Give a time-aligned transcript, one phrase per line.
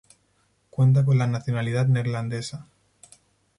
[0.71, 2.65] Cuenta con la nacionalidad neerlandesa.